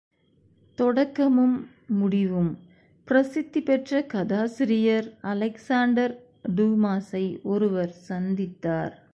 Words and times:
தொடக்கமும் 0.77 1.67
முடிவும் 1.87 2.57
பிரசித்தி 3.07 3.61
பெற்ற 3.61 4.03
கதாசிரியர் 4.03 5.17
அலெக்ஸாண்டர் 5.23 6.15
டூமாஸை, 6.55 7.43
ஒருவர் 7.43 7.95
சந்தித்தார். 8.09 9.01